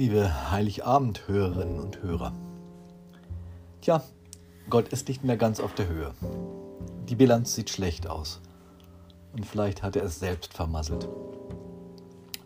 [0.00, 2.32] Liebe Heiligabend-Hörerinnen und Hörer.
[3.82, 4.02] Tja,
[4.70, 6.14] Gott ist nicht mehr ganz auf der Höhe.
[7.06, 8.40] Die Bilanz sieht schlecht aus.
[9.34, 11.06] Und vielleicht hat er es selbst vermasselt.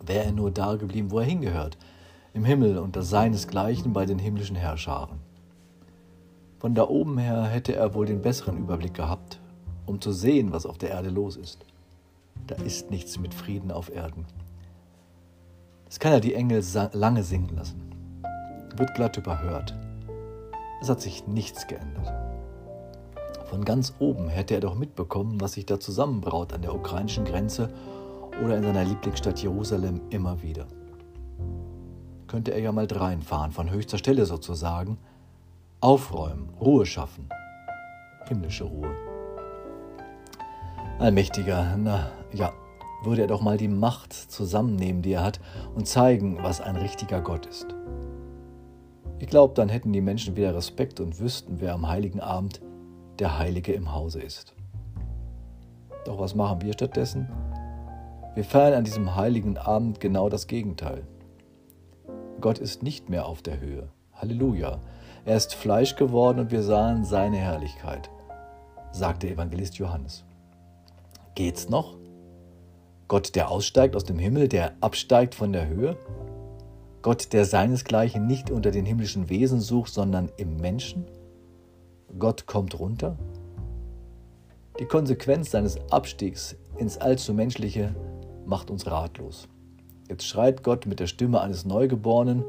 [0.05, 1.77] Wäre er nur da geblieben, wo er hingehört,
[2.33, 5.19] im Himmel unter seinesgleichen bei den himmlischen Herrscharen.
[6.59, 9.39] Von da oben her hätte er wohl den besseren Überblick gehabt,
[9.85, 11.65] um zu sehen, was auf der Erde los ist.
[12.47, 14.25] Da ist nichts mit Frieden auf Erden.
[15.95, 17.81] Das kann er die Engel lange singen lassen.
[18.75, 19.73] Wird glatt überhört.
[20.81, 22.11] Es hat sich nichts geändert.
[23.45, 27.73] Von ganz oben hätte er doch mitbekommen, was sich da zusammenbraut an der ukrainischen Grenze
[28.43, 30.65] oder in seiner Lieblingsstadt Jerusalem immer wieder.
[32.27, 34.97] Könnte er ja mal dreinfahren, von höchster Stelle sozusagen,
[35.79, 37.29] aufräumen, Ruhe schaffen,
[38.27, 38.93] himmlische Ruhe.
[40.99, 42.51] Allmächtiger, na ja,
[43.05, 45.39] würde er doch mal die Macht zusammennehmen, die er hat,
[45.75, 47.67] und zeigen, was ein richtiger Gott ist.
[49.19, 52.61] Ich glaube, dann hätten die Menschen wieder Respekt und wüssten, wer am heiligen Abend
[53.19, 54.53] der Heilige im Hause ist.
[56.05, 57.29] Doch was machen wir stattdessen?
[58.35, 61.07] Wir feiern an diesem heiligen Abend genau das Gegenteil.
[62.41, 63.87] Gott ist nicht mehr auf der Höhe.
[64.13, 64.79] Halleluja.
[65.23, 68.09] Er ist Fleisch geworden und wir sahen seine Herrlichkeit,
[68.91, 70.25] sagt der Evangelist Johannes.
[71.33, 71.95] Geht's noch?
[73.07, 75.95] Gott, der aussteigt aus dem Himmel, der absteigt von der Höhe?
[77.03, 81.05] Gott, der seinesgleichen nicht unter den himmlischen Wesen sucht, sondern im Menschen?
[82.17, 83.15] Gott kommt runter?
[84.79, 87.93] Die Konsequenz seines Abstiegs ins allzu Menschliche
[88.45, 89.47] macht uns ratlos.
[90.09, 92.43] Jetzt schreit Gott mit der Stimme eines Neugeborenen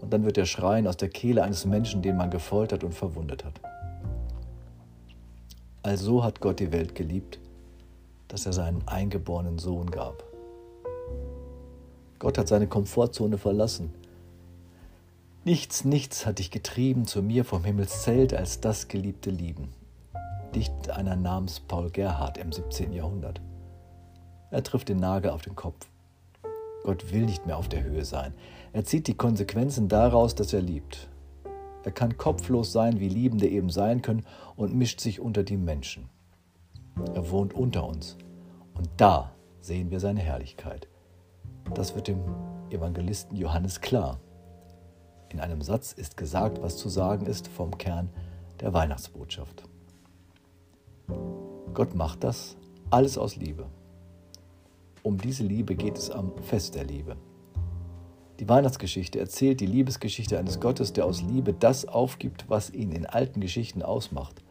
[0.00, 3.44] und dann wird der Schreien aus der Kehle eines Menschen, den man gefoltert und verwundet
[3.44, 3.60] hat.
[5.82, 7.38] Also hat Gott die Welt geliebt,
[8.28, 10.24] dass er seinen eingeborenen Sohn gab.
[12.18, 13.94] Gott hat seine Komfortzone verlassen.
[15.44, 19.68] Nichts, nichts hat dich getrieben zu mir vom Himmelszelt als das geliebte Lieben.
[20.54, 22.92] Dicht einer namens Paul Gerhard im 17.
[22.92, 23.40] Jahrhundert.
[24.50, 25.86] Er trifft den Nagel auf den Kopf.
[26.84, 28.34] Gott will nicht mehr auf der Höhe sein.
[28.72, 31.08] Er zieht die Konsequenzen daraus, dass er liebt.
[31.84, 34.24] Er kann kopflos sein, wie Liebende eben sein können,
[34.56, 36.08] und mischt sich unter die Menschen.
[37.14, 38.16] Er wohnt unter uns.
[38.74, 40.88] Und da sehen wir seine Herrlichkeit.
[41.74, 42.20] Das wird dem
[42.70, 44.20] Evangelisten Johannes klar.
[45.30, 48.08] In einem Satz ist gesagt, was zu sagen ist vom Kern
[48.60, 49.64] der Weihnachtsbotschaft.
[51.74, 52.56] Gott macht das
[52.90, 53.66] alles aus Liebe.
[55.02, 57.16] Um diese Liebe geht es am Fest der Liebe.
[58.40, 63.04] Die Weihnachtsgeschichte erzählt die Liebesgeschichte eines Gottes, der aus Liebe das aufgibt, was ihn in
[63.04, 64.42] alten Geschichten ausmacht.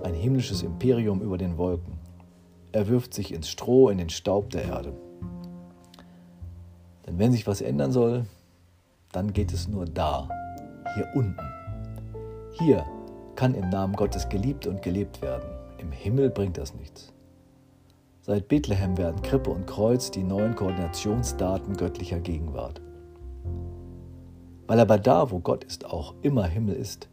[0.00, 1.98] Ein himmlisches Imperium über den Wolken.
[2.72, 4.92] Er wirft sich ins Stroh, in den Staub der Erde.
[7.06, 8.24] Denn wenn sich was ändern soll,
[9.12, 10.28] dann geht es nur da,
[10.94, 11.46] hier unten.
[12.52, 12.84] Hier
[13.36, 15.48] kann im Namen Gottes geliebt und gelebt werden.
[15.78, 17.12] Im Himmel bringt das nichts.
[18.22, 22.80] Seit Bethlehem werden Krippe und Kreuz die neuen Koordinationsdaten göttlicher Gegenwart.
[24.68, 27.08] Weil aber da, wo Gott ist, auch immer Himmel ist,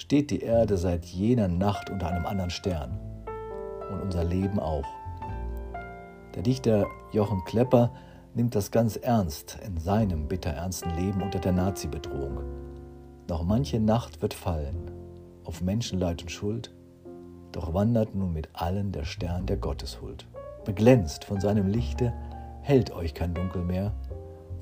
[0.00, 2.98] steht die Erde seit jener Nacht unter einem anderen Stern.
[3.92, 4.86] Und unser Leben auch.
[6.34, 7.92] Der Dichter Jochen Klepper
[8.34, 12.38] nimmt das ganz ernst in seinem bitterernsten Leben unter der Nazi-Bedrohung.
[13.28, 14.90] Noch manche Nacht wird fallen,
[15.44, 16.72] auf Menschenleid und Schuld,
[17.52, 20.26] doch wandert nun mit allen der Stern der Gotteshuld.
[20.64, 22.14] Beglänzt von seinem Lichte
[22.62, 23.92] hält euch kein Dunkel mehr,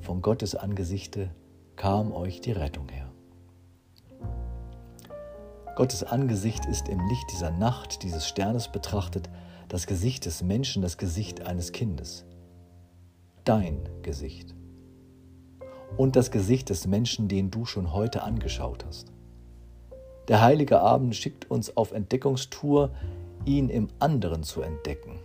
[0.01, 1.29] von Gottes Angesichte
[1.75, 3.09] kam euch die Rettung her.
[5.79, 9.29] Gottes Angesicht ist im Licht dieser Nacht, dieses Sternes betrachtet,
[9.69, 12.25] das Gesicht des Menschen, das Gesicht eines Kindes.
[13.45, 14.53] Dein Gesicht.
[15.95, 19.13] Und das Gesicht des Menschen, den du schon heute angeschaut hast.
[20.27, 22.91] Der heilige Abend schickt uns auf Entdeckungstour,
[23.45, 25.17] ihn im anderen zu entdecken.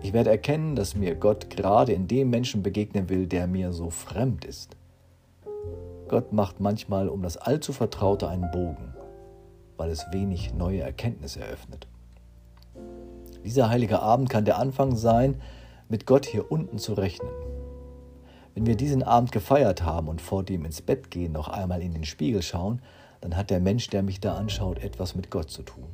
[0.00, 3.90] Ich werde erkennen, dass mir Gott gerade in dem Menschen begegnen will, der mir so
[3.90, 4.78] fremd ist.
[6.08, 8.93] Gott macht manchmal um das allzu Vertraute einen Bogen,
[9.76, 11.86] weil es wenig neue Erkenntnis eröffnet.
[13.44, 15.40] Dieser heilige Abend kann der Anfang sein,
[15.88, 17.30] mit Gott hier unten zu rechnen.
[18.54, 21.92] Wenn wir diesen Abend gefeiert haben und vor dem ins Bett gehen noch einmal in
[21.92, 22.80] den Spiegel schauen,
[23.20, 25.88] dann hat der Mensch, der mich da anschaut, etwas mit Gott zu tun.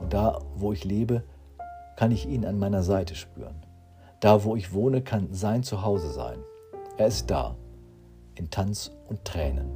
[0.00, 1.22] Und da, wo ich lebe,
[1.96, 3.54] kann ich ihn an meiner Seite spüren.
[4.20, 6.38] Da, wo ich wohne, kann sein Zuhause sein.
[6.96, 7.56] Er ist da,
[8.34, 9.70] in Tanz und Tränen.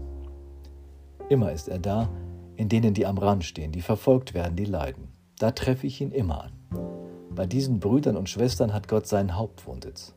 [1.29, 2.09] Immer ist er da,
[2.57, 5.09] in denen, die am Rand stehen, die verfolgt werden, die leiden.
[5.39, 6.53] Da treffe ich ihn immer an.
[7.31, 10.15] Bei diesen Brüdern und Schwestern hat Gott seinen Hauptwohnsitz.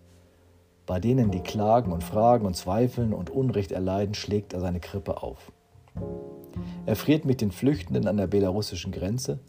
[0.86, 5.22] Bei denen, die klagen und fragen und zweifeln und Unrecht erleiden, schlägt er seine Krippe
[5.22, 5.52] auf.
[6.86, 9.40] Er friert mit den Flüchtenden an der belarussischen Grenze.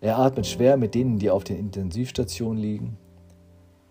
[0.00, 2.98] Er atmet schwer mit denen, die auf den Intensivstationen liegen.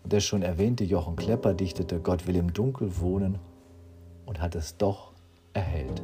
[0.03, 3.39] Und der schon erwähnte Jochen Klepper dichtete Gott will im Dunkel wohnen
[4.25, 5.13] und hat es doch
[5.53, 6.03] erhellt.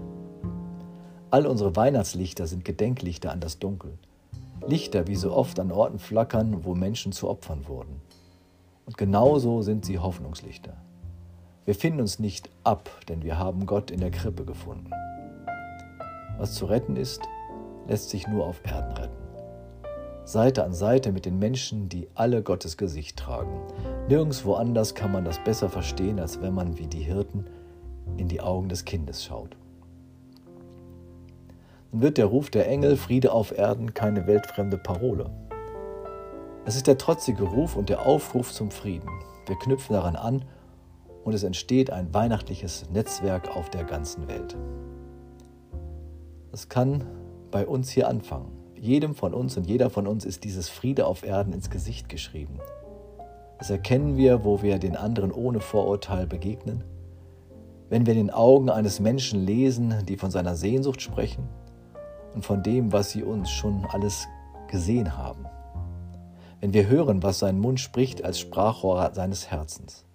[1.31, 3.97] All unsere Weihnachtslichter sind Gedenklichter an das Dunkel.
[4.65, 8.01] Lichter, wie so oft an Orten flackern, wo Menschen zu Opfern wurden.
[8.85, 10.77] Und genauso sind sie Hoffnungslichter.
[11.65, 14.91] Wir finden uns nicht ab, denn wir haben Gott in der Krippe gefunden.
[16.37, 17.21] Was zu retten ist,
[17.87, 19.25] lässt sich nur auf Erden retten.
[20.25, 23.61] Seite an Seite mit den Menschen, die alle Gottes Gesicht tragen.
[24.07, 27.45] Nirgendwo anders kann man das besser verstehen, als wenn man wie die Hirten
[28.17, 29.55] in die Augen des Kindes schaut.
[31.97, 35.29] Wird der Ruf der Engel Friede auf Erden keine weltfremde Parole.
[36.65, 39.07] Es ist der trotzige Ruf und der Aufruf zum Frieden.
[39.47, 40.43] Wir knüpfen daran an
[41.23, 44.57] und es entsteht ein weihnachtliches Netzwerk auf der ganzen Welt.
[46.51, 47.05] Es kann
[47.49, 48.51] bei uns hier anfangen.
[48.77, 52.59] Jedem von uns und jeder von uns ist dieses Friede auf Erden ins Gesicht geschrieben.
[53.57, 56.83] Das erkennen wir, wo wir den anderen ohne Vorurteil begegnen,
[57.87, 61.47] wenn wir in den Augen eines Menschen lesen, die von seiner Sehnsucht sprechen
[62.35, 64.27] und von dem, was sie uns schon alles
[64.67, 65.45] gesehen haben.
[66.59, 70.05] Wenn wir hören, was sein Mund spricht als Sprachrohr seines Herzens.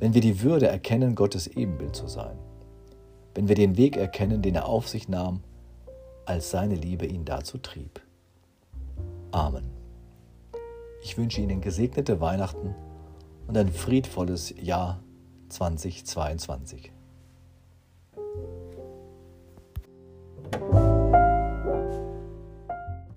[0.00, 2.36] Wenn wir die Würde erkennen, Gottes Ebenbild zu sein.
[3.34, 5.42] Wenn wir den Weg erkennen, den er auf sich nahm,
[6.24, 8.00] als seine Liebe ihn dazu trieb.
[9.30, 9.70] Amen.
[11.02, 12.74] Ich wünsche Ihnen gesegnete Weihnachten
[13.46, 15.00] und ein friedvolles Jahr
[15.50, 16.95] 2022.